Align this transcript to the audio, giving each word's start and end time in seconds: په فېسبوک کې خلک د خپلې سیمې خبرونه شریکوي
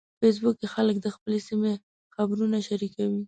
په 0.17 0.21
فېسبوک 0.21 0.55
کې 0.59 0.67
خلک 0.75 0.95
د 1.01 1.07
خپلې 1.15 1.39
سیمې 1.47 1.73
خبرونه 2.15 2.57
شریکوي 2.67 3.19